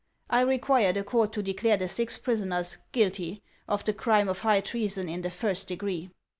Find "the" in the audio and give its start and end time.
0.93-1.03, 1.77-1.87, 3.83-3.93, 5.21-5.29